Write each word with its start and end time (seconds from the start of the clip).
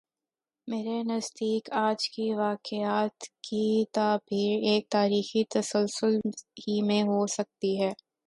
میرے 0.67 1.01
نزدیک 1.03 1.69
آج 1.79 2.09
کے 2.09 2.33
واقعات 2.35 3.17
کی 3.43 3.65
تعبیر 3.93 4.63
ایک 4.63 4.89
تاریخی 4.89 5.43
تسلسل 5.49 6.17
ہی 6.59 6.81
میں 6.81 7.01
ہو 7.03 7.25
سکتی 7.27 7.79
ہے۔ 7.81 7.91